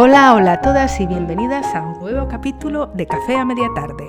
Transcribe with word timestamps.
Hola, 0.00 0.32
hola 0.34 0.52
a 0.52 0.60
todas 0.60 1.00
y 1.00 1.08
bienvenidas 1.08 1.74
a 1.74 1.82
un 1.82 1.98
nuevo 1.98 2.28
capítulo 2.28 2.86
de 2.94 3.04
Café 3.04 3.34
a 3.34 3.44
Media 3.44 3.66
Tarde. 3.74 4.08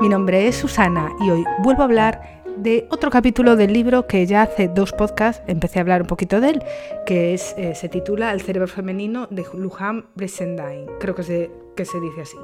Mi 0.00 0.08
nombre 0.08 0.48
es 0.48 0.56
Susana 0.56 1.12
y 1.20 1.28
hoy 1.28 1.44
vuelvo 1.58 1.82
a 1.82 1.84
hablar 1.84 2.42
de 2.56 2.88
otro 2.90 3.10
capítulo 3.10 3.54
del 3.54 3.74
libro 3.74 4.06
que 4.06 4.24
ya 4.24 4.40
hace 4.40 4.68
dos 4.68 4.92
podcasts 4.92 5.42
empecé 5.46 5.78
a 5.78 5.82
hablar 5.82 6.00
un 6.00 6.06
poquito 6.06 6.40
de 6.40 6.48
él, 6.48 6.64
que 7.04 7.34
es, 7.34 7.54
eh, 7.58 7.74
se 7.74 7.90
titula 7.90 8.32
El 8.32 8.40
cerebro 8.40 8.66
femenino 8.66 9.26
de 9.26 9.44
Lujan 9.52 10.06
Bressendain, 10.14 10.86
creo 10.98 11.14
que 11.14 11.22
se, 11.22 11.50
que 11.76 11.84
se 11.84 12.00
dice 12.00 12.22
así. 12.22 12.38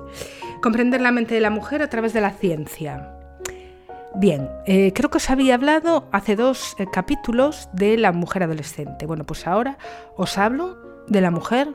Comprender 0.60 1.00
la 1.00 1.12
mente 1.12 1.34
de 1.34 1.40
la 1.40 1.48
mujer 1.48 1.80
a 1.80 1.88
través 1.88 2.12
de 2.12 2.20
la 2.20 2.32
ciencia. 2.32 3.16
Bien, 4.16 4.50
eh, 4.66 4.92
creo 4.94 5.08
que 5.08 5.16
os 5.16 5.30
había 5.30 5.54
hablado 5.54 6.10
hace 6.12 6.36
dos 6.36 6.76
eh, 6.78 6.84
capítulos 6.92 7.70
de 7.72 7.96
la 7.96 8.12
mujer 8.12 8.42
adolescente. 8.42 9.06
Bueno, 9.06 9.24
pues 9.24 9.46
ahora 9.46 9.78
os 10.14 10.36
hablo 10.36 10.76
de 11.08 11.22
la 11.22 11.30
mujer 11.30 11.68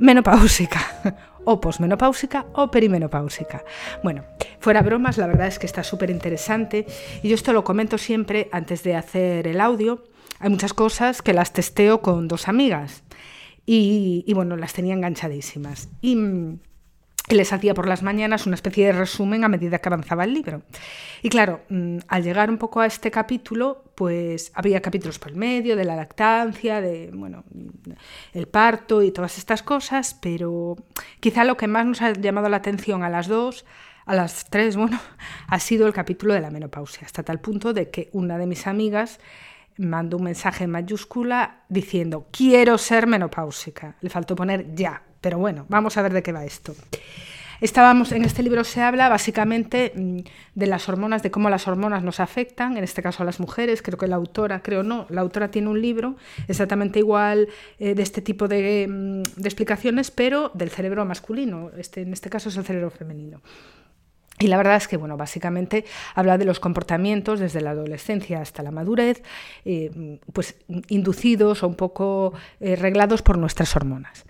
menopáusica 0.00 0.80
o 1.44 1.60
posmenopáusica 1.60 2.46
o 2.54 2.70
perimenopáusica. 2.70 3.64
Bueno, 4.02 4.24
fuera 4.58 4.82
bromas, 4.82 5.18
la 5.18 5.26
verdad 5.26 5.46
es 5.46 5.58
que 5.58 5.66
está 5.66 5.84
súper 5.84 6.10
interesante 6.10 6.86
y 7.22 7.28
yo 7.28 7.34
esto 7.34 7.52
lo 7.52 7.64
comento 7.64 7.98
siempre 7.98 8.48
antes 8.52 8.82
de 8.82 8.96
hacer 8.96 9.46
el 9.46 9.60
audio. 9.60 10.04
Hay 10.38 10.50
muchas 10.50 10.72
cosas 10.72 11.22
que 11.22 11.34
las 11.34 11.52
testeo 11.52 12.00
con 12.00 12.26
dos 12.26 12.48
amigas 12.48 13.04
y, 13.66 14.32
bueno, 14.34 14.56
las 14.56 14.72
tenía 14.72 14.94
enganchadísimas. 14.94 15.90
Y 16.00 16.16
les 17.28 17.52
hacía 17.52 17.74
por 17.74 17.86
las 17.86 18.02
mañanas 18.02 18.46
una 18.46 18.54
especie 18.54 18.86
de 18.86 18.92
resumen 18.92 19.44
a 19.44 19.48
medida 19.48 19.78
que 19.78 19.88
avanzaba 19.88 20.24
el 20.24 20.34
libro. 20.34 20.62
Y 21.22 21.28
claro, 21.28 21.60
mm, 21.68 21.98
al 22.08 22.22
llegar 22.22 22.50
un 22.50 22.58
poco 22.58 22.80
a 22.80 22.86
este 22.86 23.10
capítulo, 23.10 23.84
pues 23.94 24.50
había 24.54 24.80
capítulos 24.80 25.18
por 25.18 25.30
el 25.30 25.36
medio, 25.36 25.76
de 25.76 25.84
la 25.84 25.96
lactancia, 25.96 26.80
de 26.80 27.10
bueno, 27.12 27.44
el 28.32 28.48
parto 28.48 29.02
y 29.02 29.12
todas 29.12 29.38
estas 29.38 29.62
cosas, 29.62 30.16
pero 30.20 30.76
quizá 31.20 31.44
lo 31.44 31.56
que 31.56 31.68
más 31.68 31.86
nos 31.86 32.02
ha 32.02 32.12
llamado 32.12 32.48
la 32.48 32.56
atención 32.56 33.02
a 33.02 33.10
las 33.10 33.28
dos, 33.28 33.64
a 34.06 34.14
las 34.14 34.46
tres, 34.50 34.76
bueno, 34.78 34.98
ha 35.46 35.60
sido 35.60 35.86
el 35.86 35.92
capítulo 35.92 36.34
de 36.34 36.40
la 36.40 36.50
menopausia, 36.50 37.02
hasta 37.04 37.22
tal 37.22 37.40
punto 37.40 37.72
de 37.72 37.90
que 37.90 38.08
una 38.12 38.38
de 38.38 38.46
mis 38.46 38.66
amigas 38.66 39.20
mandó 39.80 40.18
un 40.18 40.24
mensaje 40.24 40.64
en 40.64 40.70
mayúscula 40.70 41.62
diciendo, 41.68 42.26
quiero 42.30 42.78
ser 42.78 43.06
menopáusica. 43.06 43.96
Le 44.00 44.10
faltó 44.10 44.36
poner 44.36 44.74
ya, 44.74 45.02
pero 45.20 45.38
bueno, 45.38 45.66
vamos 45.68 45.96
a 45.96 46.02
ver 46.02 46.12
de 46.12 46.22
qué 46.22 46.32
va 46.32 46.44
esto. 46.44 46.74
Estábamos, 47.60 48.10
en 48.12 48.24
este 48.24 48.42
libro 48.42 48.64
se 48.64 48.80
habla 48.80 49.10
básicamente 49.10 49.92
mm, 49.94 50.20
de 50.54 50.66
las 50.66 50.88
hormonas, 50.88 51.22
de 51.22 51.30
cómo 51.30 51.50
las 51.50 51.68
hormonas 51.68 52.02
nos 52.02 52.18
afectan, 52.18 52.78
en 52.78 52.84
este 52.84 53.02
caso 53.02 53.22
a 53.22 53.26
las 53.26 53.38
mujeres, 53.38 53.82
creo 53.82 53.98
que 53.98 54.06
la 54.06 54.16
autora, 54.16 54.62
creo 54.62 54.82
no, 54.82 55.06
la 55.10 55.20
autora 55.20 55.50
tiene 55.50 55.68
un 55.68 55.80
libro 55.80 56.16
exactamente 56.48 56.98
igual 57.00 57.48
eh, 57.78 57.94
de 57.94 58.02
este 58.02 58.22
tipo 58.22 58.48
de, 58.48 58.86
mm, 58.88 59.40
de, 59.40 59.48
explicaciones, 59.48 60.10
pero 60.10 60.50
del 60.54 60.70
cerebro 60.70 61.04
masculino, 61.04 61.70
este, 61.76 62.00
en 62.00 62.14
este 62.14 62.30
caso 62.30 62.48
es 62.48 62.56
el 62.56 62.64
cerebro 62.64 62.90
femenino. 62.90 63.42
Y 64.40 64.46
la 64.46 64.56
verdad 64.56 64.76
es 64.76 64.88
que, 64.88 64.96
bueno, 64.96 65.18
básicamente 65.18 65.84
habla 66.14 66.38
de 66.38 66.46
los 66.46 66.60
comportamientos 66.60 67.40
desde 67.40 67.60
la 67.60 67.70
adolescencia 67.70 68.40
hasta 68.40 68.62
la 68.62 68.70
madurez, 68.70 69.22
eh, 69.66 70.18
pues 70.32 70.56
inducidos 70.88 71.62
o 71.62 71.68
un 71.68 71.74
poco 71.74 72.32
eh, 72.58 72.74
reglados 72.74 73.20
por 73.20 73.36
nuestras 73.36 73.76
hormonas. 73.76 74.24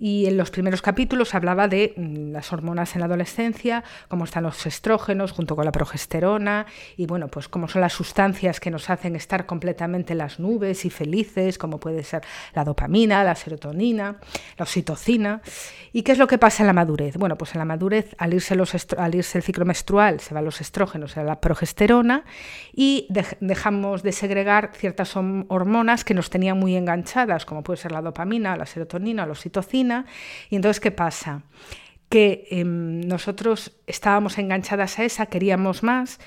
Y 0.00 0.26
en 0.26 0.36
los 0.36 0.52
primeros 0.52 0.80
capítulos 0.80 1.34
hablaba 1.34 1.66
de 1.66 1.92
mm, 1.96 2.30
las 2.30 2.52
hormonas 2.52 2.94
en 2.94 3.00
la 3.00 3.06
adolescencia, 3.06 3.82
cómo 4.06 4.24
están 4.24 4.44
los 4.44 4.64
estrógenos 4.64 5.32
junto 5.32 5.56
con 5.56 5.64
la 5.64 5.72
progesterona 5.72 6.66
y 6.96 7.06
bueno, 7.06 7.26
pues 7.26 7.48
cómo 7.48 7.66
son 7.66 7.80
las 7.80 7.94
sustancias 7.94 8.60
que 8.60 8.70
nos 8.70 8.90
hacen 8.90 9.16
estar 9.16 9.44
completamente 9.44 10.12
en 10.12 10.18
las 10.18 10.38
nubes 10.38 10.84
y 10.84 10.90
felices, 10.90 11.58
como 11.58 11.80
puede 11.80 12.04
ser 12.04 12.22
la 12.54 12.62
dopamina, 12.62 13.24
la 13.24 13.34
serotonina, 13.34 14.18
la 14.56 14.62
oxitocina. 14.62 15.42
¿Y 15.92 16.02
qué 16.02 16.12
es 16.12 16.18
lo 16.18 16.28
que 16.28 16.38
pasa 16.38 16.62
en 16.62 16.68
la 16.68 16.72
madurez? 16.72 17.16
Bueno, 17.16 17.36
pues 17.36 17.56
en 17.56 17.58
la 17.58 17.64
madurez 17.64 18.14
al 18.18 18.34
irse, 18.34 18.54
los 18.54 18.76
al 18.96 19.14
irse 19.16 19.38
el 19.38 19.42
ciclo 19.42 19.64
menstrual 19.64 20.20
se 20.20 20.32
van 20.32 20.44
los 20.44 20.60
estrógenos, 20.60 21.12
se 21.12 21.24
la 21.24 21.40
progesterona 21.40 22.24
y 22.72 23.08
dejamos 23.40 24.04
de 24.04 24.12
segregar 24.12 24.70
ciertas 24.74 25.16
hormonas 25.16 26.04
que 26.04 26.14
nos 26.14 26.30
tenían 26.30 26.56
muy 26.56 26.76
enganchadas, 26.76 27.44
como 27.44 27.64
puede 27.64 27.78
ser 27.78 27.90
la 27.90 28.00
dopamina, 28.00 28.56
la 28.56 28.66
serotonina, 28.66 29.26
la 29.26 29.32
oxitocina 29.32 29.87
y 30.50 30.56
entonces, 30.56 30.80
¿qué 30.80 30.90
pasa? 30.90 31.42
Que 32.08 32.46
em, 32.50 33.00
nosotros 33.00 33.72
estábamos 33.86 34.38
enganchadas 34.38 34.98
a 34.98 35.04
esa, 35.04 35.26
queríamos 35.26 35.82
más 35.82 36.18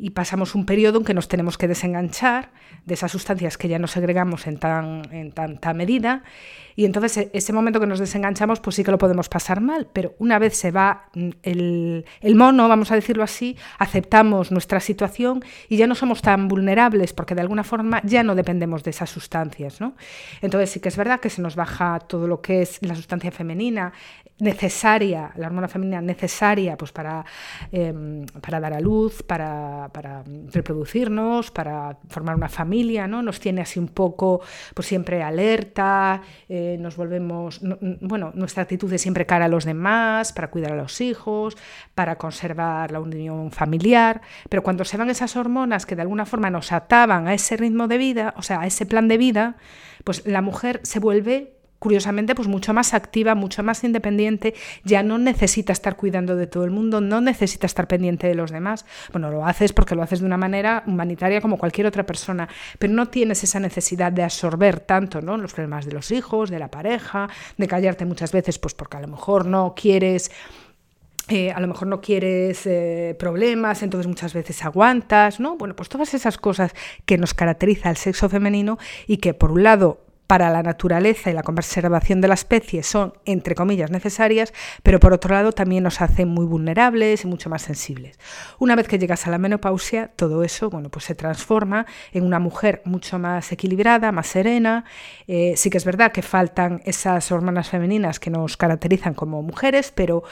y 0.00 0.10
pasamos 0.10 0.54
un 0.54 0.64
periodo 0.64 0.98
en 0.98 1.04
que 1.04 1.12
nos 1.12 1.28
tenemos 1.28 1.58
que 1.58 1.68
desenganchar 1.68 2.50
de 2.86 2.94
esas 2.94 3.12
sustancias 3.12 3.58
que 3.58 3.68
ya 3.68 3.78
no 3.78 3.86
segregamos 3.86 4.46
en, 4.46 4.56
tan, 4.56 5.02
en 5.12 5.32
tanta 5.32 5.74
medida. 5.74 6.22
Y 6.74 6.86
entonces 6.86 7.16
e, 7.18 7.30
ese 7.34 7.52
momento 7.52 7.78
que 7.80 7.86
nos 7.86 7.98
desenganchamos, 7.98 8.60
pues 8.60 8.76
sí 8.76 8.84
que 8.84 8.90
lo 8.90 8.96
podemos 8.96 9.28
pasar 9.28 9.60
mal, 9.60 9.88
pero 9.92 10.14
una 10.18 10.38
vez 10.38 10.56
se 10.56 10.70
va 10.70 11.10
mm, 11.14 11.28
el, 11.42 12.06
el 12.22 12.34
mono, 12.34 12.66
vamos 12.66 12.90
a 12.90 12.94
decirlo 12.94 13.22
así, 13.22 13.58
aceptamos 13.78 14.50
nuestra 14.50 14.80
situación 14.80 15.44
y 15.68 15.76
ya 15.76 15.86
no 15.86 15.94
somos 15.94 16.22
tan 16.22 16.48
vulnerables 16.48 17.12
porque 17.12 17.34
de 17.34 17.42
alguna 17.42 17.62
forma 17.62 18.00
ya 18.02 18.22
no 18.22 18.34
dependemos 18.34 18.82
de 18.82 18.90
esas 18.90 19.10
sustancias. 19.10 19.82
¿no? 19.82 19.94
Entonces 20.40 20.70
sí 20.70 20.80
que 20.80 20.88
es 20.88 20.96
verdad 20.96 21.20
que 21.20 21.28
se 21.28 21.42
nos 21.42 21.56
baja 21.56 21.98
todo 21.98 22.26
lo 22.26 22.40
que 22.40 22.62
es 22.62 22.78
la 22.80 22.94
sustancia 22.94 23.30
femenina, 23.30 23.92
necesaria, 24.40 25.32
la 25.36 25.46
hormona 25.46 25.68
femenina 25.68 26.00
necesaria 26.00 26.76
pues 26.76 26.92
para, 26.92 27.24
em, 27.72 28.24
para 28.26 28.60
dar 28.60 28.72
a 28.72 28.80
luz, 28.80 29.22
para, 29.22 29.88
para, 29.92 30.22
reproducirnos, 30.52 31.50
para 31.50 31.98
formar 32.08 32.36
una 32.36 32.48
familia, 32.48 33.06
¿no? 33.06 33.22
Nos 33.22 33.40
tiene 33.40 33.60
así 33.62 33.78
un 33.78 33.88
poco, 33.88 34.40
pues 34.74 34.88
siempre 34.88 35.22
alerta, 35.22 36.22
eh, 36.48 36.76
nos 36.80 36.96
volvemos, 36.96 37.60
bueno, 38.00 38.32
nuestra 38.34 38.62
actitud 38.62 38.92
es 38.92 39.02
siempre 39.02 39.26
cara 39.26 39.46
a 39.46 39.48
los 39.48 39.64
demás, 39.64 40.32
para 40.32 40.50
cuidar 40.50 40.72
a 40.72 40.76
los 40.76 41.00
hijos, 41.00 41.56
para 41.94 42.16
conservar 42.16 42.90
la 42.90 43.00
unión 43.00 43.50
familiar, 43.50 44.20
pero 44.48 44.62
cuando 44.62 44.84
se 44.84 44.96
van 44.96 45.10
esas 45.10 45.36
hormonas 45.36 45.86
que 45.86 45.96
de 45.96 46.02
alguna 46.02 46.26
forma 46.26 46.50
nos 46.50 46.72
ataban 46.72 47.28
a 47.28 47.34
ese 47.34 47.56
ritmo 47.56 47.88
de 47.88 47.98
vida, 47.98 48.34
o 48.36 48.42
sea, 48.42 48.60
a 48.60 48.66
ese 48.66 48.86
plan 48.86 49.08
de 49.08 49.18
vida, 49.18 49.56
pues 50.04 50.26
la 50.26 50.42
mujer 50.42 50.80
se 50.82 50.98
vuelve 50.98 51.59
curiosamente, 51.80 52.36
pues 52.36 52.46
mucho 52.46 52.72
más 52.72 52.94
activa, 52.94 53.34
mucho 53.34 53.64
más 53.64 53.82
independiente, 53.82 54.54
ya 54.84 55.02
no 55.02 55.18
necesita 55.18 55.72
estar 55.72 55.96
cuidando 55.96 56.36
de 56.36 56.46
todo 56.46 56.64
el 56.64 56.70
mundo, 56.70 57.00
no 57.00 57.20
necesita 57.20 57.66
estar 57.66 57.88
pendiente 57.88 58.28
de 58.28 58.36
los 58.36 58.52
demás. 58.52 58.84
Bueno, 59.10 59.30
lo 59.30 59.44
haces 59.44 59.72
porque 59.72 59.96
lo 59.96 60.02
haces 60.02 60.20
de 60.20 60.26
una 60.26 60.36
manera 60.36 60.84
humanitaria 60.86 61.40
como 61.40 61.58
cualquier 61.58 61.88
otra 61.88 62.04
persona, 62.04 62.48
pero 62.78 62.92
no 62.92 63.08
tienes 63.08 63.42
esa 63.42 63.58
necesidad 63.58 64.12
de 64.12 64.22
absorber 64.22 64.78
tanto 64.80 65.22
¿no? 65.22 65.36
los 65.38 65.54
problemas 65.54 65.86
de 65.86 65.92
los 65.92 66.12
hijos, 66.12 66.50
de 66.50 66.58
la 66.58 66.70
pareja, 66.70 67.28
de 67.56 67.66
callarte 67.66 68.04
muchas 68.04 68.30
veces, 68.30 68.58
pues 68.58 68.74
porque 68.74 68.98
a 68.98 69.00
lo 69.00 69.08
mejor 69.08 69.46
no 69.46 69.74
quieres 69.74 70.30
eh, 71.28 71.52
a 71.52 71.60
lo 71.60 71.68
mejor 71.68 71.86
no 71.86 72.00
quieres 72.00 72.66
eh, 72.66 73.14
problemas, 73.16 73.84
entonces 73.84 74.08
muchas 74.08 74.34
veces 74.34 74.64
aguantas, 74.64 75.38
¿no? 75.38 75.56
Bueno, 75.56 75.76
pues 75.76 75.88
todas 75.88 76.12
esas 76.12 76.38
cosas 76.38 76.74
que 77.06 77.18
nos 77.18 77.34
caracteriza 77.34 77.88
al 77.88 77.96
sexo 77.96 78.28
femenino 78.28 78.78
y 79.06 79.18
que 79.18 79.32
por 79.32 79.52
un 79.52 79.62
lado 79.62 80.09
para 80.30 80.48
la 80.48 80.62
naturaleza 80.62 81.28
y 81.28 81.32
la 81.32 81.42
conservación 81.42 82.20
de 82.20 82.28
la 82.28 82.34
especie 82.34 82.84
son, 82.84 83.14
entre 83.24 83.56
comillas, 83.56 83.90
necesarias, 83.90 84.54
pero 84.84 85.00
por 85.00 85.12
otro 85.12 85.34
lado 85.34 85.50
también 85.50 85.82
nos 85.82 86.00
hacen 86.00 86.28
muy 86.28 86.46
vulnerables 86.46 87.24
y 87.24 87.26
mucho 87.26 87.50
más 87.50 87.62
sensibles. 87.62 88.16
Una 88.60 88.76
vez 88.76 88.86
que 88.86 88.96
llegas 88.96 89.26
a 89.26 89.30
la 89.32 89.38
menopausia, 89.38 90.12
todo 90.14 90.44
eso 90.44 90.70
bueno, 90.70 90.88
pues 90.88 91.06
se 91.06 91.16
transforma 91.16 91.84
en 92.12 92.24
una 92.24 92.38
mujer 92.38 92.80
mucho 92.84 93.18
más 93.18 93.50
equilibrada, 93.50 94.12
más 94.12 94.28
serena. 94.28 94.84
Eh, 95.26 95.54
sí 95.56 95.68
que 95.68 95.78
es 95.78 95.84
verdad 95.84 96.12
que 96.12 96.22
faltan 96.22 96.80
esas 96.84 97.32
hormonas 97.32 97.68
femeninas 97.68 98.20
que 98.20 98.30
nos 98.30 98.56
caracterizan 98.56 99.14
como 99.14 99.42
mujeres, 99.42 99.92
pero 99.92 100.22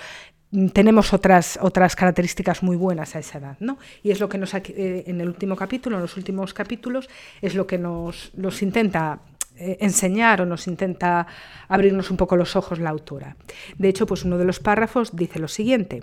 tenemos 0.72 1.12
otras, 1.12 1.58
otras 1.60 1.97
características 1.97 2.62
muy 2.62 2.76
buenas 2.76 3.17
a 3.17 3.19
esa 3.19 3.38
edad, 3.38 3.56
¿no? 3.58 3.78
Y 4.05 4.12
es 4.12 4.20
lo 4.20 4.28
que 4.28 4.38
nos, 4.38 4.55
eh, 4.55 4.62
en 5.08 5.20
el 5.20 5.26
último 5.26 5.56
capítulo, 5.56 5.96
en 5.96 6.02
los 6.02 6.17
últimos 6.17 6.55
capítulos, 6.55 7.08
es 7.43 7.56
lo 7.56 7.67
que 7.67 7.78
nos, 7.78 8.31
nos 8.37 8.62
intenta 8.62 9.23
eh, 9.58 9.76
enseñar 9.81 10.40
o 10.40 10.46
nos 10.46 10.66
intenta 10.66 11.26
abrirnos 11.69 12.10
un 12.10 12.16
poco 12.16 12.37
los 12.37 12.56
ojos 12.56 12.78
la 12.78 12.90
autora. 12.90 13.37
De 13.76 13.88
hecho, 13.88 14.06
pues 14.06 14.25
uno 14.25 14.38
de 14.38 14.44
los 14.44 14.60
párrafos 14.60 15.16
dice 15.16 15.38
lo 15.38 15.49
siguiente. 15.49 16.02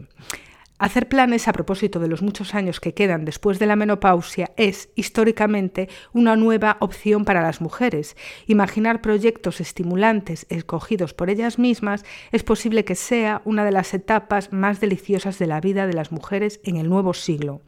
Hacer 0.78 1.08
planes 1.08 1.48
a 1.48 1.54
propósito 1.54 2.02
de 2.02 2.10
los 2.10 2.22
muchos 2.22 2.54
años 2.54 2.82
que 2.82 2.94
quedan 2.94 3.24
después 3.24 3.60
de 3.60 3.66
la 3.66 3.78
menopausia 3.78 4.52
es, 4.58 4.90
históricamente, 4.96 5.88
una 6.12 6.36
nueva 6.36 6.76
opción 6.82 7.24
para 7.24 7.42
las 7.42 7.62
mujeres. 7.62 8.18
Imaginar 8.46 9.00
proyectos 9.00 9.62
estimulantes 9.62 10.46
escogidos 10.50 11.14
por 11.14 11.30
ellas 11.30 11.60
mismas 11.60 12.04
es 12.34 12.44
posible 12.44 12.84
que 12.84 12.96
sea 12.96 13.42
una 13.46 13.64
de 13.64 13.72
las 13.72 13.94
etapas 13.94 14.52
más 14.52 14.82
deliciosas 14.82 15.40
de 15.40 15.48
la 15.48 15.62
vida 15.62 15.88
de 15.88 15.94
las 15.94 16.12
mujeres 16.12 16.60
en 16.66 16.76
el 16.76 16.90
nuevo 16.90 17.14
siglo. 17.14 17.62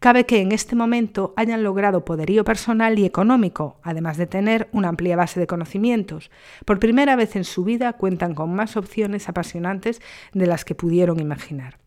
Cabe 0.00 0.26
que 0.26 0.40
en 0.40 0.50
este 0.50 0.74
momento 0.74 1.34
hayan 1.36 1.62
logrado 1.62 2.04
poderío 2.04 2.42
personal 2.42 2.98
y 2.98 3.04
económico, 3.04 3.78
además 3.84 4.16
de 4.16 4.26
tener 4.26 4.68
una 4.72 4.88
amplia 4.88 5.14
base 5.14 5.38
de 5.38 5.46
conocimientos. 5.46 6.32
Por 6.64 6.80
primera 6.80 7.14
vez 7.14 7.36
en 7.36 7.44
su 7.44 7.62
vida 7.62 7.92
cuentan 7.92 8.34
con 8.34 8.52
más 8.52 8.76
opciones 8.76 9.28
apasionantes 9.28 10.00
de 10.32 10.46
las 10.46 10.64
que 10.64 10.74
pudieron 10.74 11.20
imaginar. 11.20 11.79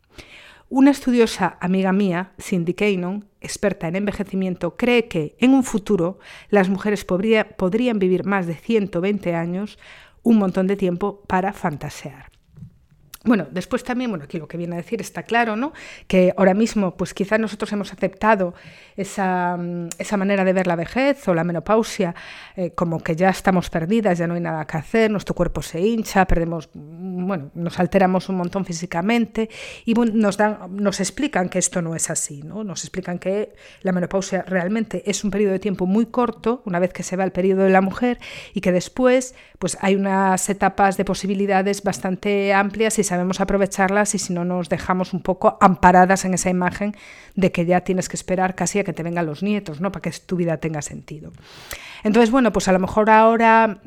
Una 0.76 0.90
estudiosa 0.90 1.56
amiga 1.62 1.94
mía, 1.94 2.32
Cindy 2.42 2.74
Cannon, 2.74 3.26
experta 3.42 3.88
en 3.88 3.96
envejecimiento, 3.96 4.76
cree 4.76 5.08
que 5.08 5.36
en 5.38 5.54
un 5.54 5.64
futuro 5.64 6.18
las 6.50 6.68
mujeres 6.68 7.06
podrían 7.06 8.00
vivir 8.00 8.26
más 8.26 8.48
de 8.48 8.56
120 8.56 9.36
años, 9.36 9.78
un 10.24 10.40
montón 10.40 10.66
de 10.66 10.76
tiempo 10.76 11.22
para 11.28 11.54
fantasear. 11.54 12.33
Bueno, 13.26 13.48
después 13.52 13.86
también, 13.86 14.12
bueno, 14.12 14.26
aquí 14.26 14.38
lo 14.38 14.50
que 14.50 14.58
viene 14.58 14.76
a 14.76 14.78
decir 14.78 15.00
está 15.00 15.24
claro, 15.24 15.56
¿no? 15.56 15.72
Que 16.08 16.34
ahora 16.36 16.54
mismo, 16.54 16.98
pues 16.98 17.14
quizás 17.14 17.40
nosotros 17.40 17.72
hemos 17.72 17.94
aceptado 17.94 18.54
esa, 18.98 19.56
mm, 19.56 19.90
esa 19.98 20.18
manera 20.18 20.44
de 20.44 20.52
ver 20.52 20.68
la 20.68 20.76
vejez 20.76 21.26
o 21.30 21.34
la 21.34 21.46
menopausia 21.46 22.16
eh, 22.58 22.72
como 22.72 23.00
que 23.00 23.16
ya 23.16 23.30
estamos 23.30 23.70
perdidas, 23.70 24.18
ya 24.18 24.28
no 24.28 24.34
hay 24.34 24.42
nada 24.42 24.66
que 24.66 24.78
hacer, 24.78 25.10
nuestro 25.10 25.36
cuerpo 25.36 25.62
se 25.62 25.80
hincha, 25.80 26.26
perdemos, 26.26 26.70
mm, 26.74 27.26
bueno, 27.26 27.52
nos 27.54 27.80
alteramos 27.80 28.28
un 28.28 28.36
montón 28.36 28.66
físicamente 28.66 29.50
y 29.86 29.94
nos, 29.94 30.36
dan, 30.36 30.58
nos 30.72 31.00
explican 31.00 31.48
que 31.48 31.60
esto 31.60 31.82
no 31.82 31.96
es 31.96 32.10
así, 32.10 32.44
¿no? 32.44 32.66
Nos 32.66 32.84
explican 32.84 33.20
que 33.20 33.54
la 33.84 33.94
menopausia 33.94 34.42
realmente 34.42 35.02
es 35.10 35.24
un 35.24 35.32
periodo 35.32 35.54
de 35.54 35.60
tiempo 35.60 35.86
muy 35.86 36.08
corto, 36.08 36.62
una 36.66 36.80
vez 36.80 36.92
que 36.92 37.04
se 37.04 37.16
va 37.16 37.24
el 37.24 37.32
periodo 37.32 37.64
de 37.64 37.70
la 37.70 37.82
mujer, 37.82 38.20
y 38.54 38.60
que 38.60 38.74
después, 38.74 39.34
pues 39.60 39.78
hay 39.80 39.96
unas 39.96 40.50
etapas 40.50 40.98
de 40.98 41.06
posibilidades 41.06 41.84
bastante 41.84 42.54
amplias 42.54 43.00
y 43.00 43.04
sabemos 43.14 43.40
aprovecharlas 43.40 44.16
y 44.16 44.18
si 44.18 44.34
no 44.34 44.44
nos 44.44 44.70
dejamos 44.70 45.14
un 45.14 45.22
poco 45.22 45.56
amparadas 45.62 46.26
en 46.26 46.34
esa 46.34 46.50
imagen 46.50 46.96
de 47.36 47.52
que 47.52 47.64
ya 47.64 47.82
tienes 47.82 48.10
que 48.10 48.16
esperar 48.16 48.56
casi 48.56 48.80
a 48.80 48.84
que 48.84 48.92
te 48.92 49.04
vengan 49.04 49.28
los 49.28 49.44
nietos, 49.44 49.82
¿no? 49.82 49.92
Para 49.92 50.02
que 50.02 50.12
tu 50.26 50.36
vida 50.36 50.58
tenga 50.58 50.82
sentido. 50.82 51.32
Entonces, 52.04 52.32
bueno, 52.32 52.52
pues 52.52 52.68
a 52.68 52.72
lo 52.72 52.80
mejor 52.80 53.12
ahora 53.12 53.78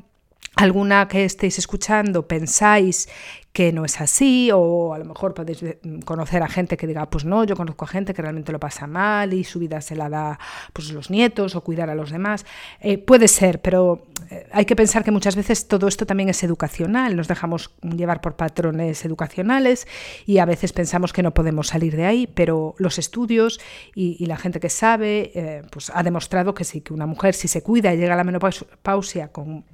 alguna 0.56 1.06
que 1.06 1.24
estéis 1.24 1.58
escuchando 1.58 2.26
pensáis 2.26 3.08
que 3.56 3.72
no 3.72 3.86
es 3.86 4.02
así, 4.02 4.50
o 4.52 4.92
a 4.92 4.98
lo 4.98 5.06
mejor 5.06 5.32
podéis 5.32 5.64
conocer 6.04 6.42
a 6.42 6.46
gente 6.46 6.76
que 6.76 6.86
diga, 6.86 7.08
pues 7.08 7.24
no, 7.24 7.42
yo 7.44 7.56
conozco 7.56 7.86
a 7.86 7.88
gente 7.88 8.12
que 8.12 8.20
realmente 8.20 8.52
lo 8.52 8.60
pasa 8.60 8.86
mal 8.86 9.32
y 9.32 9.44
su 9.44 9.58
vida 9.58 9.80
se 9.80 9.96
la 9.96 10.10
da 10.10 10.38
pues 10.74 10.90
los 10.90 11.08
nietos 11.08 11.54
o 11.54 11.62
cuidar 11.62 11.88
a 11.88 11.94
los 11.94 12.10
demás. 12.10 12.44
Eh, 12.80 12.98
puede 12.98 13.28
ser, 13.28 13.62
pero 13.62 14.02
eh, 14.30 14.46
hay 14.52 14.66
que 14.66 14.76
pensar 14.76 15.04
que 15.04 15.10
muchas 15.10 15.36
veces 15.36 15.68
todo 15.68 15.88
esto 15.88 16.04
también 16.04 16.28
es 16.28 16.42
educacional, 16.42 17.16
nos 17.16 17.28
dejamos 17.28 17.70
llevar 17.80 18.20
por 18.20 18.36
patrones 18.36 19.06
educacionales 19.06 19.88
y 20.26 20.36
a 20.36 20.44
veces 20.44 20.74
pensamos 20.74 21.14
que 21.14 21.22
no 21.22 21.32
podemos 21.32 21.68
salir 21.68 21.96
de 21.96 22.04
ahí, 22.04 22.26
pero 22.26 22.74
los 22.76 22.98
estudios 22.98 23.58
y, 23.94 24.26
la 24.26 24.36
gente 24.36 24.60
que 24.60 24.68
sabe 24.68 25.32
eh, 25.34 25.62
pues 25.70 25.90
ha 25.94 26.02
demostrado 26.02 26.52
que 26.52 26.64
sí, 26.64 26.82
que 26.82 26.92
una 26.92 27.06
mujer 27.06 27.32
si 27.32 27.48
se 27.48 27.62
cuida 27.62 27.94
y 27.94 27.96
llega 27.96 28.12
a 28.12 28.16
la 28.18 28.24
menopausia 28.24 29.28
con 29.28 29.64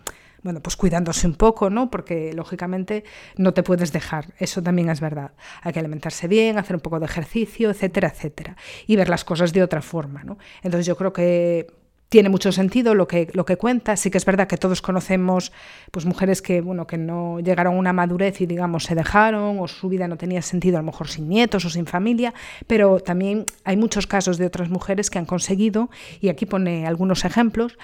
bueno, 0.43 0.61
pues 0.61 0.77
cuidándose 0.77 1.27
un 1.27 1.35
poco, 1.35 1.71
¿no? 1.71 1.91
Porque 1.91 2.33
lógicamente 2.33 3.05
no 3.37 3.55
te 3.55 3.63
puedes 3.63 3.93
dejar, 3.93 4.35
eso 4.39 4.63
también 4.63 4.91
es 4.91 5.01
verdad. 5.01 5.33
Hay 5.63 5.73
que 5.73 5.79
alimentarse 5.79 6.29
bien, 6.29 6.59
hacer 6.59 6.77
un 6.77 6.83
poco 6.83 6.99
de 6.99 7.07
ejercicio, 7.07 7.71
etcétera, 7.71 8.09
etcétera, 8.09 8.57
y 8.87 8.97
ver 8.97 9.09
las 9.09 9.25
cosas 9.25 9.53
de 9.53 9.63
otra 9.63 9.83
forma, 9.83 10.25
¿no? 10.25 10.39
Entonces 10.63 10.87
yo 10.87 10.97
creo 10.97 11.13
que 11.13 11.67
tiene 12.13 12.29
mucho 12.29 12.53
sentido 12.53 12.95
lo 12.95 13.09
que, 13.09 13.31
lo 13.33 13.47
que 13.47 13.57
cuenta. 13.57 13.97
Sí 13.97 14.11
que 14.11 14.19
es 14.19 14.27
verdad 14.27 14.47
que 14.47 14.59
todos 14.59 14.83
conocemos 14.83 15.51
pues, 15.91 16.05
mujeres 16.05 16.43
que, 16.43 16.61
bueno, 16.61 16.87
que 16.87 16.99
no 16.99 17.41
llegaron 17.41 17.75
a 17.75 17.79
una 17.79 17.95
madurez 17.95 18.43
y 18.43 18.47
digamos 18.47 18.85
se 18.85 18.95
dejaron 18.95 19.59
o 19.59 19.67
su 19.67 19.89
vida 19.89 20.07
no 20.09 20.19
tenía 20.19 20.43
sentido, 20.43 20.77
a 20.77 20.83
lo 20.83 20.87
mejor 20.87 21.09
sin 21.09 21.27
nietos 21.27 21.65
o 21.65 21.71
sin 21.71 21.87
familia, 21.87 22.35
pero 22.67 23.01
también 23.01 23.47
hay 23.65 23.79
muchos 23.79 24.07
casos 24.07 24.37
de 24.37 24.45
otras 24.45 24.69
mujeres 24.69 25.09
que 25.09 25.19
han 25.19 25.25
conseguido, 25.25 25.89
y 26.21 26.29
aquí 26.29 26.45
pone 26.45 26.87
algunos 26.87 27.25
ejemplos, 27.25 27.79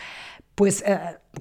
pues 0.54 0.84
eh, 0.86 0.98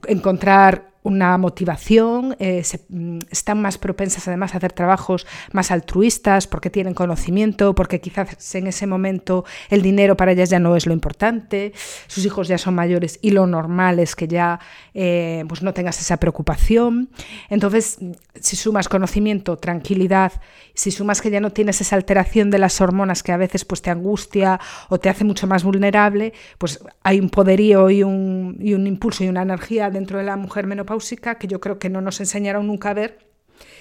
encontrar 0.08 0.92
una 1.08 1.38
motivación, 1.38 2.36
eh, 2.40 2.64
mm, 2.90 3.20
están 3.32 3.62
más 3.62 3.78
propensas 3.78 4.28
además 4.28 4.54
a 4.54 4.58
hacer 4.58 4.74
trabajos 4.74 5.26
más 5.54 5.72
altruistas 5.72 6.48
porque 6.48 6.70
tienen 6.70 6.94
conocimiento, 6.94 7.74
porque 7.74 8.02
quizás 8.02 8.56
en 8.56 8.68
ese 8.68 8.88
momento 8.88 9.46
el 9.70 9.82
dinero 9.82 10.18
para 10.18 10.34
ellas 10.34 10.50
ya 10.50 10.60
no 10.60 10.76
es 10.76 10.86
lo 10.86 10.92
importante, 10.92 11.72
sus 12.08 12.26
hijos 12.26 12.50
ya 12.50 12.58
son 12.58 12.76
mayores 12.76 13.20
y 13.22 13.32
lo 13.32 13.48
normal 13.48 14.00
es 14.00 14.16
que 14.16 14.28
ya 14.28 14.60
eh, 14.94 15.46
pues 15.48 15.64
no 15.64 15.74
tengas 15.74 16.02
esa 16.02 16.18
preocupación. 16.18 17.10
Entonces, 17.50 18.00
si 18.42 18.58
sumas 18.58 18.90
conocimiento, 18.90 19.58
tranquilidad, 19.58 20.34
si 20.74 20.92
sumas 20.92 21.22
que 21.22 21.30
ya 21.30 21.40
no 21.40 21.52
tienes 21.52 21.80
esa 21.80 21.96
alteración 21.96 22.52
de 22.52 22.60
las 22.60 22.82
hormonas 22.82 23.24
que 23.24 23.32
a 23.32 23.38
veces 23.38 23.64
pues, 23.64 23.82
te 23.82 23.92
angustia 23.92 24.60
o 24.90 25.00
te 25.00 25.08
hace 25.08 25.24
mucho 25.24 25.48
más 25.48 25.64
vulnerable, 25.64 26.34
pues 26.58 26.80
hay 27.04 27.20
un 27.20 27.30
poderío 27.30 27.90
y 27.90 28.04
un, 28.04 28.58
y 28.60 28.74
un 28.74 28.86
impulso 28.86 29.24
y 29.24 29.30
una 29.30 29.44
energía 29.44 29.90
dentro 29.90 30.18
de 30.18 30.26
la 30.26 30.36
mujer 30.36 30.68
que 31.00 31.48
yo 31.48 31.60
creo 31.60 31.80
que 31.80 31.90
no 31.90 32.02
nos 32.02 32.20
enseñaron 32.20 32.68
nunca 32.68 32.92
a 32.92 32.94
ver 32.94 33.20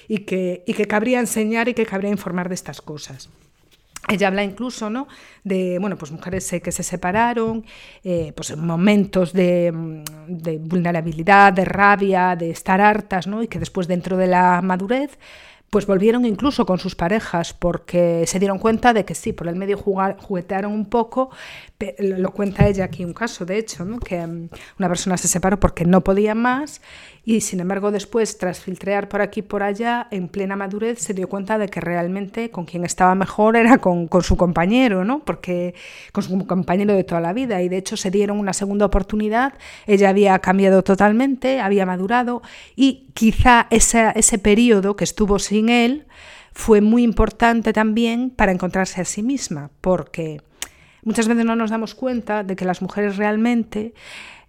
y 0.08 0.18
que, 0.18 0.62
y 0.66 0.74
que 0.74 0.86
cabría 0.86 1.20
enseñar 1.20 1.68
y 1.68 1.74
que 1.74 1.86
cabría 1.86 2.10
informar 2.10 2.48
de 2.48 2.54
estas 2.54 2.80
cosas. 2.80 3.28
Ella 4.08 4.28
habla 4.28 4.44
incluso 4.44 4.88
¿no? 4.88 5.08
de 5.42 5.78
bueno, 5.80 5.96
pues 5.96 6.12
mujeres 6.12 6.48
que 6.62 6.70
se 6.70 6.82
separaron, 6.84 7.64
eh, 8.04 8.32
pues 8.36 8.50
en 8.50 8.64
momentos 8.64 9.32
de, 9.32 9.72
de, 10.28 10.58
vulnerabilidad, 10.58 11.52
de 11.52 11.64
rabia, 11.64 12.36
de 12.36 12.50
estar 12.50 12.80
hartas, 12.80 13.26
¿no? 13.26 13.42
y 13.42 13.48
que 13.48 13.58
después 13.58 13.88
dentro 13.88 14.16
de 14.16 14.28
la 14.28 14.62
madurez 14.62 15.18
pues 15.70 15.86
volvieron 15.86 16.24
incluso 16.24 16.64
con 16.64 16.78
sus 16.78 16.94
parejas 16.94 17.52
porque 17.52 18.24
se 18.26 18.38
dieron 18.38 18.58
cuenta 18.58 18.92
de 18.92 19.04
que 19.04 19.14
sí, 19.14 19.32
por 19.32 19.48
el 19.48 19.56
medio 19.56 19.76
jugar, 19.76 20.16
juguetearon 20.18 20.72
un 20.72 20.86
poco, 20.86 21.30
lo 21.98 22.30
cuenta 22.30 22.66
ella 22.66 22.84
aquí 22.84 23.04
un 23.04 23.12
caso, 23.12 23.44
de 23.44 23.58
hecho, 23.58 23.84
que 23.98 24.24
mm, 24.26 24.48
una 24.78 24.88
persona 24.88 25.16
se 25.16 25.28
separó 25.28 25.58
porque 25.58 25.84
no 25.84 26.02
podía 26.02 26.34
más 26.34 26.80
y 27.24 27.40
sin 27.40 27.58
embargo 27.58 27.90
después, 27.90 28.38
tras 28.38 28.60
filtrear 28.60 29.08
por 29.08 29.20
aquí 29.20 29.40
y 29.40 29.42
por 29.42 29.64
allá, 29.64 30.06
en 30.12 30.28
plena 30.28 30.54
madurez 30.54 31.00
se 31.00 31.12
dio 31.12 31.28
cuenta 31.28 31.58
de 31.58 31.68
que 31.68 31.80
realmente 31.80 32.50
con 32.50 32.64
quien 32.64 32.84
estaba 32.84 33.14
mejor 33.16 33.56
era 33.56 33.78
con, 33.78 34.06
con 34.06 34.22
su 34.22 34.36
compañero, 34.36 35.04
¿no? 35.04 35.24
porque 35.24 35.74
con 36.12 36.22
su 36.22 36.46
compañero 36.46 36.94
de 36.94 37.02
toda 37.02 37.20
la 37.20 37.32
vida 37.32 37.60
y 37.62 37.68
de 37.68 37.78
hecho 37.78 37.96
se 37.96 38.12
dieron 38.12 38.38
una 38.38 38.52
segunda 38.52 38.86
oportunidad, 38.86 39.54
ella 39.86 40.10
había 40.10 40.38
cambiado 40.38 40.82
totalmente, 40.84 41.60
había 41.60 41.84
madurado 41.84 42.42
y 42.76 43.05
quizá 43.16 43.66
ese, 43.70 44.38
periodo 44.38 44.94
que 44.94 45.04
estuvo 45.04 45.38
sin 45.38 45.70
él 45.70 46.06
fue 46.52 46.82
muy 46.82 47.02
importante 47.02 47.72
también 47.72 48.28
para 48.28 48.52
encontrarse 48.52 49.00
a 49.00 49.06
sí 49.06 49.22
misma, 49.22 49.70
porque 49.80 50.42
muchas 51.02 51.26
veces 51.26 51.46
no 51.46 51.56
nos 51.56 51.70
damos 51.70 51.94
cuenta 51.94 52.44
de 52.44 52.54
que 52.56 52.66
las 52.66 52.82
mujeres 52.82 53.16
realmente 53.16 53.94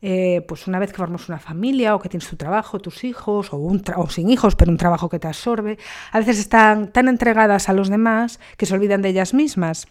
eh, 0.01 0.45
pues 0.49 0.67
una 0.67 0.79
vez 0.79 0.91
que 0.91 0.97
formas 0.97 1.29
una 1.29 1.39
familia 1.39 1.95
o 1.95 1.99
que 1.99 2.09
tienes 2.09 2.29
tu 2.29 2.35
trabajo, 2.35 2.79
tus 2.79 3.05
hijos, 3.05 3.53
o, 3.53 3.57
un 3.57 3.81
o 3.95 4.09
sin 4.09 4.29
hijos, 4.29 4.55
pero 4.55 4.69
un 4.69 4.77
trabajo 4.77 5.07
que 5.07 5.17
te 5.17 5.27
absorbe, 5.27 5.77
a 6.11 6.19
veces 6.19 6.37
están 6.37 6.91
tan 6.91 7.07
entregadas 7.07 7.69
a 7.69 7.73
los 7.73 7.87
demás 7.87 8.41
que 8.57 8.65
se 8.65 8.73
olvidan 8.73 9.01
de 9.01 9.09
ellas 9.09 9.33
mismas. 9.33 9.87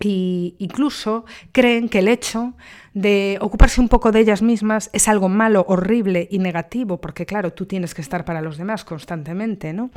Y 0.00 0.54
incluso 0.58 1.24
creen 1.50 1.88
que 1.88 1.98
el 1.98 2.08
hecho 2.08 2.54
de 2.94 3.38
ocuparse 3.40 3.80
un 3.80 3.88
poco 3.88 4.12
de 4.12 4.20
ellas 4.20 4.42
mismas 4.42 4.90
es 4.92 5.08
algo 5.08 5.28
malo, 5.28 5.64
horrible 5.68 6.28
y 6.30 6.38
negativo, 6.38 7.00
porque 7.00 7.26
claro, 7.26 7.52
tú 7.52 7.66
tienes 7.66 7.94
que 7.94 8.02
estar 8.02 8.24
para 8.24 8.40
los 8.40 8.58
demás 8.58 8.84
constantemente, 8.84 9.72
¿no? 9.72 9.90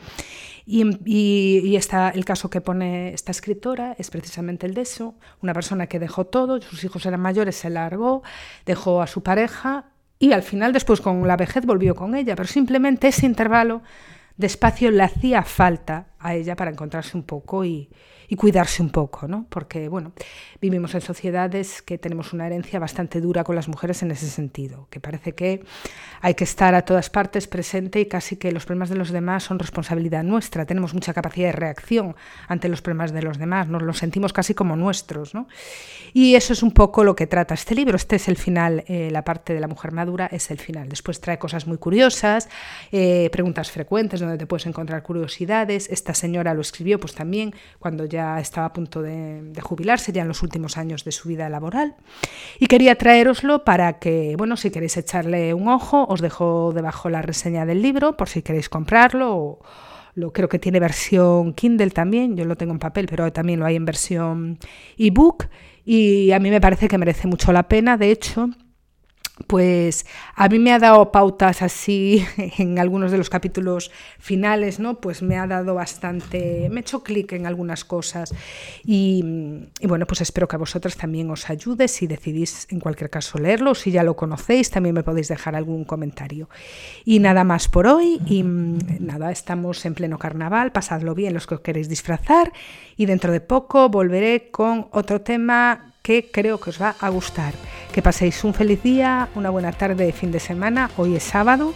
Y, 0.65 0.86
y, 1.05 1.75
está 1.75 2.10
el 2.10 2.25
caso 2.25 2.50
que 2.50 2.62
pone 2.62 3.13
esta 3.13 3.31
escritora 3.31 3.96
es 3.98 4.12
precisamente 4.12 4.67
el 4.67 4.75
de 4.75 4.81
eso, 4.81 5.15
una 5.41 5.53
persona 5.53 5.88
que 5.88 6.00
dejó 6.00 6.25
todo, 6.25 6.62
sus 6.62 6.84
hijos 6.84 7.05
eran 7.05 7.20
mayores, 7.20 7.55
se 7.55 7.70
largó, 7.70 8.22
dejó 8.65 9.01
a 9.01 9.08
su 9.08 9.24
pareja 9.24 9.86
y 10.20 10.34
al 10.34 10.43
final 10.43 10.72
después 10.72 11.01
con 11.01 11.27
la 11.27 11.36
vejez 11.36 11.65
volvió 11.65 11.96
con 11.96 12.15
ella, 12.15 12.36
pero 12.36 12.48
simplemente 12.48 13.08
ese 13.08 13.25
intervalo 13.25 13.81
de 14.38 14.48
espacio 14.48 14.91
le 14.91 15.03
hacía 15.03 15.43
falta 15.43 16.08
a 16.20 16.36
ella 16.36 16.55
para 16.55 16.72
encontrarse 16.72 17.17
un 17.17 17.24
poco 17.24 17.65
y, 17.65 17.89
y 18.31 18.38
cuidarse 18.38 18.81
un 18.81 18.91
poco, 18.91 19.27
¿no? 19.27 19.45
Porque, 19.50 19.89
bueno, 19.89 20.13
vivimos 20.61 20.95
en 20.95 21.01
sociedades 21.01 21.81
que 21.81 21.97
tenemos 21.97 22.31
una 22.31 22.47
herencia 22.47 22.79
bastante 22.79 23.19
dura 23.19 23.43
con 23.43 23.57
las 23.57 23.67
mujeres 23.67 24.03
en 24.03 24.11
ese 24.11 24.29
sentido, 24.29 24.88
que 24.89 25.01
parece 25.01 25.33
que 25.33 25.65
hay 26.21 26.33
que 26.35 26.45
estar 26.45 26.73
a 26.73 26.83
todas 26.83 27.09
partes 27.09 27.50
presente 27.50 28.00
y 28.00 28.05
casi 28.05 28.38
que 28.38 28.53
los 28.53 28.65
problemas 28.65 28.88
de 28.88 28.95
los 28.95 29.11
demás 29.11 29.43
son 29.43 29.59
responsabilidad 29.59 30.23
nuestra. 30.23 30.65
Tenemos 30.65 30.93
mucha 30.93 31.13
capacidad 31.13 31.47
de 31.47 31.51
reacción 31.51 32.15
ante 32.47 32.69
los 32.69 32.81
problemas 32.81 33.11
de 33.11 33.21
los 33.21 33.38
demás, 33.38 33.67
nos 33.67 33.81
los 33.81 33.97
sentimos 33.97 34.31
casi 34.31 34.53
como 34.53 34.77
nuestros, 34.77 35.35
¿no? 35.35 35.50
Y 36.13 36.35
eso 36.35 36.53
es 36.53 36.63
un 36.63 36.71
poco 36.71 37.03
lo 37.03 37.17
que 37.17 37.27
trata 37.27 37.53
este 37.53 37.75
libro. 37.75 37.97
Este 37.97 38.15
es 38.15 38.29
el 38.29 38.38
final, 38.38 38.85
eh, 38.88 39.09
la 39.11 39.25
parte 39.25 39.53
de 39.53 39.59
la 39.59 39.67
mujer 39.67 39.91
madura 39.91 40.27
es 40.27 40.51
el 40.51 40.57
final. 40.57 40.88
Después 40.88 41.19
trae 41.19 41.38
cosas 41.38 41.67
muy 41.67 41.79
curiosas, 41.79 42.47
eh, 42.93 43.29
preguntas 43.29 43.71
frecuentes 43.71 44.21
donde 44.21 44.38
te 44.38 44.45
puedes 44.45 44.67
encontrar 44.67 45.03
curiosidades. 45.03 45.89
Esta 45.89 46.13
señora 46.13 46.53
lo 46.53 46.61
escribió 46.61 46.97
pues 46.97 47.13
también 47.13 47.53
cuando 47.77 48.05
ya 48.05 48.20
estaba 48.39 48.67
a 48.67 48.73
punto 48.73 49.01
de, 49.01 49.53
jubilarse, 49.61 50.11
ya 50.11 50.21
en 50.21 50.27
los 50.27 50.43
últimos 50.43 50.77
años 50.77 51.03
de 51.03 51.11
su 51.11 51.29
vida 51.29 51.49
laboral. 51.49 51.95
Y 52.59 52.67
quería 52.67 52.95
traeroslo 52.95 53.63
para 53.63 53.99
que, 53.99 54.35
bueno, 54.37 54.57
si 54.57 54.71
queréis 54.71 54.97
echarle 54.97 55.53
un 55.53 55.67
ojo, 55.67 56.05
os 56.07 56.21
dejo 56.21 56.71
debajo 56.73 57.09
la 57.09 57.21
reseña 57.21 57.65
del 57.65 57.81
libro 57.81 58.17
por 58.17 58.29
si 58.29 58.41
queréis 58.41 58.69
comprarlo. 58.69 59.59
lo, 60.15 60.33
creo 60.33 60.49
que 60.49 60.59
tiene 60.59 60.79
versión 60.79 61.53
Kindle 61.53 61.91
también, 61.91 62.35
yo 62.35 62.45
lo 62.45 62.55
tengo 62.55 62.73
en 62.73 62.79
papel, 62.79 63.07
pero 63.07 63.31
también 63.31 63.59
lo 63.59 63.65
hay 63.65 63.75
en 63.75 63.85
versión 63.85 64.57
ebook. 64.97 65.47
Y 65.83 66.31
a 66.31 66.39
mí 66.39 66.49
me 66.49 66.61
parece 66.61 66.87
que 66.87 66.97
merece 66.97 67.27
mucho 67.27 67.51
la 67.51 67.63
pena. 67.67 67.97
De 67.97 68.11
hecho, 68.11 68.49
pues 69.48 70.05
a 70.36 70.48
mí 70.50 70.60
me 70.60 70.71
ha 70.74 70.79
dado 70.79 71.12
pautas 71.12 71.62
así 71.62 72.25
en 72.57 72.79
algunos 72.79 73.12
de 73.12 73.17
los 73.17 73.29
capítulos 73.29 73.91
finales, 74.19 74.79
¿no? 74.79 75.00
Pues 75.00 75.21
me 75.21 75.38
ha 75.38 75.48
dado 75.48 75.75
bastante, 75.75 76.67
me 76.69 76.79
he 76.79 76.81
hecho 76.81 77.03
clic 77.03 77.33
en 77.33 77.45
algunas 77.45 77.86
cosas 77.86 78.33
y, 78.83 79.24
bueno, 79.83 80.05
pues 80.05 80.21
espero 80.21 80.48
que 80.48 80.55
a 80.55 80.60
vosotros 80.60 80.98
también 80.98 81.29
os 81.29 81.50
ayude 81.50 81.88
si 81.88 82.07
decidís 82.07 82.67
en 82.69 82.79
cualquier 82.79 83.10
caso 83.10 83.38
leerlo, 83.38 83.75
si 83.75 83.91
ya 83.91 84.03
lo 84.03 84.15
conocéis 84.15 84.69
también 84.69 84.95
me 84.95 85.03
podéis 85.03 85.27
dejar 85.27 85.55
algún 85.55 85.86
comentario. 85.86 86.50
Y 87.05 87.19
nada 87.19 87.43
más 87.43 87.67
por 87.67 87.88
hoy 87.88 88.19
y 88.25 88.43
nada, 88.43 89.31
estamos 89.31 89.86
en 89.86 89.93
pleno 89.93 90.17
carnaval, 90.17 90.71
pasadlo 90.71 91.15
bien 91.15 91.33
los 91.33 91.48
que 91.48 91.55
os 91.55 91.62
queréis 91.62 91.89
disfrazar 91.89 92.51
y 92.98 93.05
dentro 93.05 93.31
de 93.31 93.41
poco 93.41 93.89
volveré 93.89 94.50
con 94.51 94.88
otro 94.91 95.21
tema 95.21 95.93
que 96.01 96.31
creo 96.31 96.60
que 96.60 96.71
os 96.71 96.81
va 96.81 96.95
a 97.00 97.10
gustar. 97.10 97.53
Que 97.93 98.01
paséis 98.01 98.43
un 98.45 98.53
feliz 98.53 98.81
día, 98.81 99.27
una 99.36 99.50
buena 99.50 99.74
tarde 99.74 100.05
de 100.05 100.13
fin 100.13 100.31
de 100.31 100.39
semana. 100.39 100.89
Hoy 100.95 101.17
es 101.17 101.24
sábado, 101.24 101.74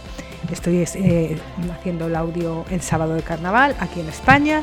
estoy 0.50 0.82
eh, 0.94 1.36
haciendo 1.70 2.06
el 2.06 2.16
audio 2.16 2.64
en 2.70 2.80
sábado 2.80 3.14
de 3.14 3.22
carnaval 3.22 3.76
aquí 3.80 4.00
en 4.00 4.08
España 4.08 4.62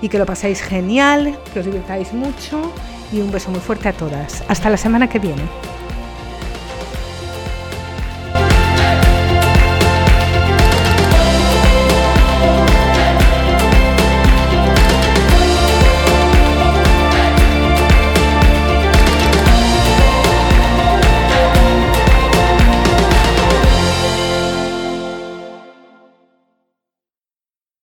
y 0.00 0.08
que 0.08 0.18
lo 0.18 0.24
paséis 0.24 0.62
genial, 0.62 1.38
que 1.52 1.60
os 1.60 1.66
divirtáis 1.66 2.14
mucho 2.14 2.72
y 3.12 3.20
un 3.20 3.30
beso 3.30 3.50
muy 3.50 3.60
fuerte 3.60 3.90
a 3.90 3.92
todas. 3.92 4.42
Hasta 4.48 4.70
la 4.70 4.78
semana 4.78 5.06
que 5.08 5.18
viene. 5.18 5.42